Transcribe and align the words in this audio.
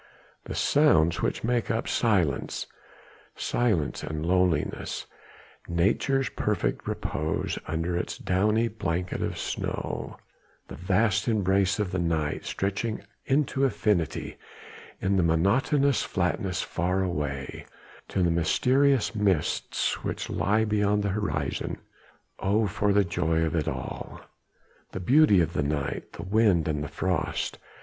The 0.45 0.55
sounds 0.55 1.21
which 1.21 1.43
make 1.43 1.69
up 1.69 1.87
silence 1.87 2.65
silence 3.35 4.01
and 4.01 4.25
loneliness, 4.25 5.05
nature's 5.67 6.27
perfect 6.29 6.87
repose 6.87 7.59
under 7.67 7.95
its 7.95 8.17
downy 8.17 8.67
blanket 8.67 9.21
of 9.21 9.37
snow, 9.37 10.17
the 10.69 10.75
vast 10.75 11.27
embrace 11.27 11.77
of 11.77 11.91
the 11.91 11.99
night 11.99 12.45
stretching 12.45 13.01
out 13.01 13.05
into 13.27 13.63
infinity 13.63 14.37
in 14.99 15.23
monotonous 15.23 16.01
flatnesses 16.01 16.63
far 16.63 17.03
away, 17.03 17.67
to 18.07 18.23
the 18.23 18.31
mysterious 18.31 19.13
mists 19.13 20.03
which 20.03 20.31
lie 20.31 20.65
beyond 20.65 21.03
the 21.03 21.09
horizon. 21.09 21.77
Oh! 22.39 22.65
for 22.65 22.91
the 22.91 23.05
joy 23.05 23.43
of 23.45 23.55
it 23.55 23.67
all! 23.67 24.19
the 24.93 24.99
beauty 24.99 25.41
of 25.41 25.53
the 25.53 25.61
night, 25.61 26.13
the 26.13 26.23
wind 26.23 26.67
and 26.67 26.83
the 26.83 26.87
frost! 26.87 27.59